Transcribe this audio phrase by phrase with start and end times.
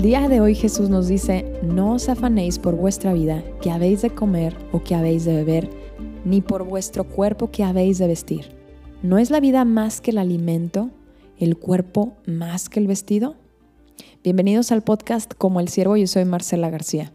[0.00, 4.00] El día de hoy Jesús nos dice, no os afanéis por vuestra vida, que habéis
[4.00, 5.68] de comer o que habéis de beber,
[6.24, 8.46] ni por vuestro cuerpo que habéis de vestir.
[9.02, 10.88] ¿No es la vida más que el alimento,
[11.36, 13.34] el cuerpo más que el vestido?
[14.24, 17.12] Bienvenidos al podcast Como el Siervo, yo soy Marcela García.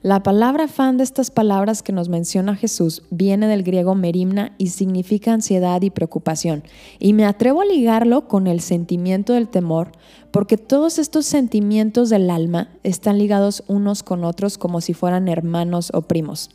[0.00, 4.68] La palabra fan de estas palabras que nos menciona Jesús viene del griego merimna y
[4.68, 6.62] significa ansiedad y preocupación.
[7.00, 9.90] Y me atrevo a ligarlo con el sentimiento del temor,
[10.30, 15.90] porque todos estos sentimientos del alma están ligados unos con otros como si fueran hermanos
[15.92, 16.50] o primos.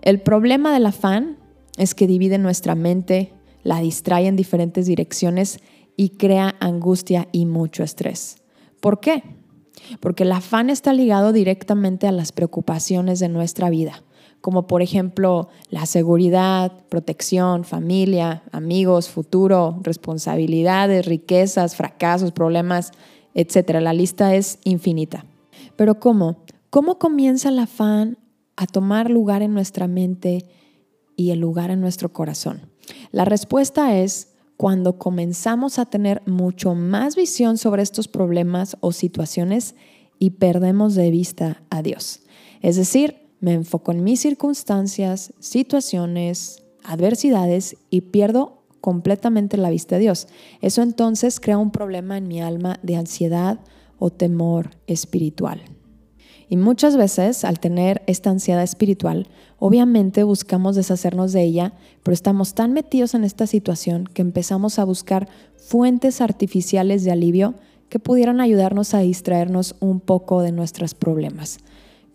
[0.00, 1.36] El problema del afán
[1.76, 5.60] es que divide nuestra mente, la distrae en diferentes direcciones
[5.96, 8.36] y crea angustia y mucho estrés.
[8.80, 9.22] ¿Por qué?
[10.00, 14.02] Porque el afán está ligado directamente a las preocupaciones de nuestra vida,
[14.40, 22.92] como por ejemplo la seguridad, protección, familia, amigos, futuro, responsabilidades, riquezas, fracasos, problemas,
[23.34, 23.80] etc.
[23.80, 25.24] La lista es infinita.
[25.76, 26.44] Pero ¿cómo?
[26.70, 28.18] ¿Cómo comienza el afán
[28.56, 30.46] a tomar lugar en nuestra mente
[31.16, 32.70] y el lugar en nuestro corazón?
[33.12, 34.33] La respuesta es
[34.64, 39.74] cuando comenzamos a tener mucho más visión sobre estos problemas o situaciones
[40.18, 42.20] y perdemos de vista a Dios.
[42.62, 50.00] Es decir, me enfoco en mis circunstancias, situaciones, adversidades y pierdo completamente la vista de
[50.00, 50.28] Dios.
[50.62, 53.60] Eso entonces crea un problema en mi alma de ansiedad
[53.98, 55.60] o temor espiritual.
[56.54, 59.26] Y muchas veces al tener esta ansiedad espiritual,
[59.58, 61.72] obviamente buscamos deshacernos de ella,
[62.04, 67.54] pero estamos tan metidos en esta situación que empezamos a buscar fuentes artificiales de alivio
[67.88, 71.58] que pudieran ayudarnos a distraernos un poco de nuestros problemas.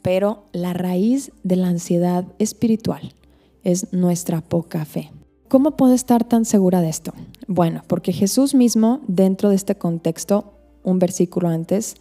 [0.02, 3.13] Pero la raíz de la ansiedad espiritual
[3.66, 5.12] es nuestra poca fe.
[5.50, 7.12] ¿Cómo puedo estar tan segura de esto?
[7.47, 10.53] Bueno, porque Jesús mismo, dentro de este contexto,
[10.84, 11.96] un versículo antes,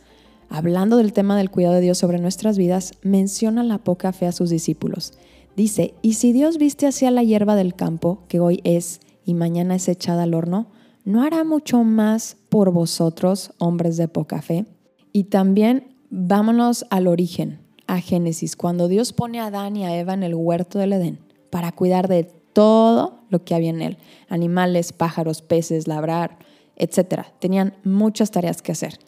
[0.49, 4.33] hablando del tema del cuidado de Dios sobre nuestras vidas, menciona la poca fe a
[4.33, 5.13] sus discípulos.
[5.57, 9.75] Dice, y si Dios viste hacia la hierba del campo, que hoy es y mañana
[9.75, 10.69] es echada al horno,
[11.05, 14.67] ¿no hará mucho más por vosotros, hombres de poca fe?
[15.13, 20.15] Y también vámonos al origen, a Génesis, cuando Dios pone a Adán y a Eva
[20.15, 21.19] en el huerto del Edén
[21.51, 23.99] para cuidar de todo lo que había en él,
[24.29, 26.39] animales, pájaros, peces, labrar,
[26.77, 27.23] etc.
[27.39, 28.99] Tenían muchas tareas que hacer.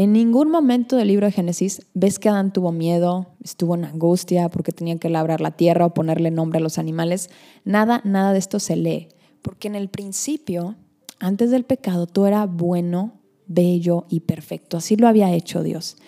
[0.00, 4.48] En ningún momento del libro de Génesis ves que Adán tuvo miedo, estuvo en angustia
[4.48, 7.28] porque tenía que labrar la tierra o ponerle nombre a los animales.
[7.66, 9.08] Nada, nada de esto se lee.
[9.42, 10.76] Porque en el principio,
[11.18, 14.78] antes del pecado, todo era bueno, bello y perfecto.
[14.78, 15.98] Así lo había hecho Dios.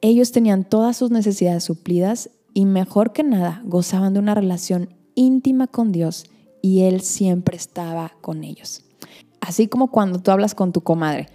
[0.00, 5.68] Ellos tenían todas sus necesidades suplidas y mejor que nada gozaban de una relación íntima
[5.68, 6.24] con Dios
[6.60, 8.82] y Él siempre estaba con ellos.
[9.40, 11.28] Así como cuando tú hablas con tu comadre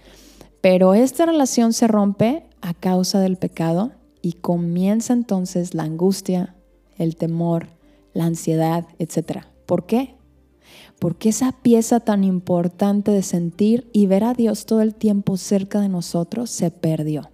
[0.60, 3.92] pero esta relación se rompe a causa del pecado
[4.22, 6.56] y comienza entonces la angustia,
[6.96, 7.68] el temor,
[8.12, 9.44] la ansiedad, etc.
[9.66, 10.16] ¿Por qué?
[10.98, 15.80] Porque esa pieza tan importante de sentir y ver a Dios todo el tiempo cerca
[15.80, 17.30] de nosotros se perdió.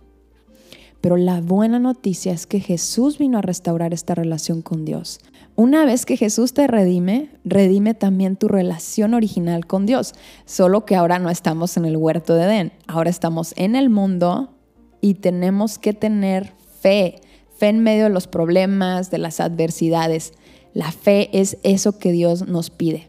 [1.00, 5.20] Pero la buena noticia es que Jesús vino a restaurar esta relación con Dios.
[5.56, 10.12] Una vez que Jesús te redime, redime también tu relación original con Dios,
[10.46, 14.52] solo que ahora no estamos en el huerto de Edén, ahora estamos en el mundo
[15.00, 17.20] y tenemos que tener fe,
[17.56, 20.32] fe en medio de los problemas, de las adversidades.
[20.72, 23.06] La fe es eso que Dios nos pide.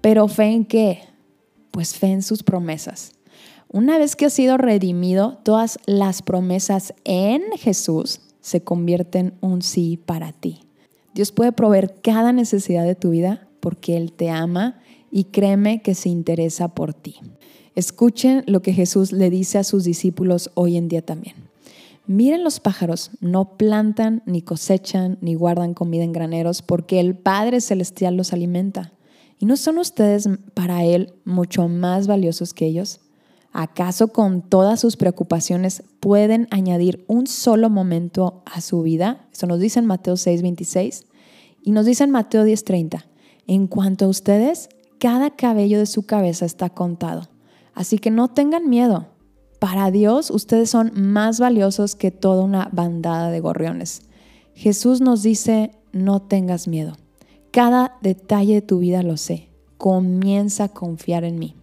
[0.00, 1.02] Pero fe en qué?
[1.70, 3.12] Pues fe en sus promesas.
[3.68, 9.62] Una vez que has sido redimido, todas las promesas en Jesús se convierten en un
[9.62, 10.65] sí para ti.
[11.16, 14.78] Dios puede proveer cada necesidad de tu vida porque Él te ama
[15.10, 17.16] y créeme que se interesa por ti.
[17.74, 21.36] Escuchen lo que Jesús le dice a sus discípulos hoy en día también.
[22.06, 27.62] Miren los pájaros, no plantan, ni cosechan, ni guardan comida en graneros, porque el Padre
[27.62, 28.92] Celestial los alimenta.
[29.38, 33.00] ¿Y no son ustedes para Él mucho más valiosos que ellos?
[33.58, 39.26] ¿Acaso con todas sus preocupaciones pueden añadir un solo momento a su vida?
[39.32, 41.06] Eso nos dice en Mateo 6:26
[41.62, 43.06] y nos dice en Mateo 10:30.
[43.46, 44.68] En cuanto a ustedes,
[44.98, 47.30] cada cabello de su cabeza está contado.
[47.72, 49.06] Así que no tengan miedo.
[49.58, 54.02] Para Dios ustedes son más valiosos que toda una bandada de gorriones.
[54.52, 56.92] Jesús nos dice, no tengas miedo.
[57.52, 59.48] Cada detalle de tu vida lo sé.
[59.78, 61.56] Comienza a confiar en mí.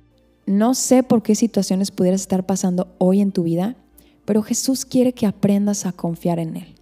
[0.45, 3.75] No sé por qué situaciones pudieras estar pasando hoy en tu vida,
[4.25, 6.75] pero Jesús quiere que aprendas a confiar en Él,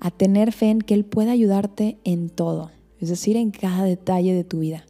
[0.00, 2.70] a tener fe en que Él puede ayudarte en todo,
[3.00, 4.84] es decir, en cada detalle de tu vida.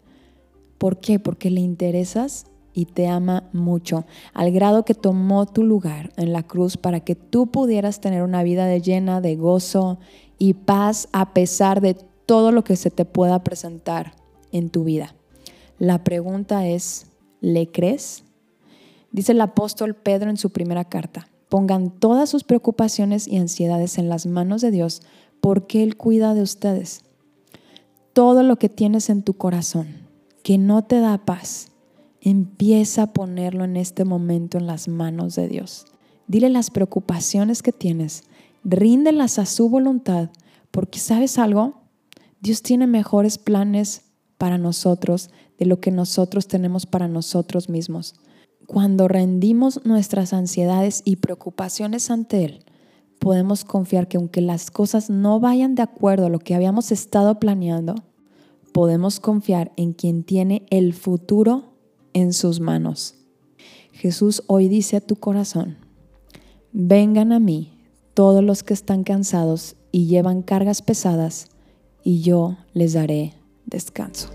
[0.78, 1.18] ¿Por qué?
[1.18, 4.04] Porque le interesas y te ama mucho,
[4.34, 8.42] al grado que tomó tu lugar en la cruz para que tú pudieras tener una
[8.42, 9.98] vida de llena de gozo
[10.38, 11.94] y paz a pesar de
[12.26, 14.14] todo lo que se te pueda presentar
[14.52, 15.14] en tu vida.
[15.78, 17.06] La pregunta es,
[17.46, 18.24] ¿le crees?
[19.12, 24.08] Dice el apóstol Pedro en su primera carta, pongan todas sus preocupaciones y ansiedades en
[24.08, 25.02] las manos de Dios
[25.40, 27.02] porque Él cuida de ustedes.
[28.12, 29.86] Todo lo que tienes en tu corazón
[30.42, 31.68] que no te da paz,
[32.20, 35.86] empieza a ponerlo en este momento en las manos de Dios.
[36.26, 38.24] Dile las preocupaciones que tienes,
[38.64, 40.30] ríndelas a su voluntad,
[40.72, 41.82] porque sabes algo,
[42.40, 44.05] Dios tiene mejores planes
[44.38, 48.14] para nosotros de lo que nosotros tenemos para nosotros mismos.
[48.66, 52.64] Cuando rendimos nuestras ansiedades y preocupaciones ante Él,
[53.18, 57.38] podemos confiar que aunque las cosas no vayan de acuerdo a lo que habíamos estado
[57.38, 57.94] planeando,
[58.72, 61.72] podemos confiar en quien tiene el futuro
[62.12, 63.14] en sus manos.
[63.92, 65.78] Jesús hoy dice a tu corazón,
[66.72, 67.72] vengan a mí
[68.12, 71.48] todos los que están cansados y llevan cargas pesadas,
[72.02, 73.35] y yo les daré
[73.66, 74.30] descanso.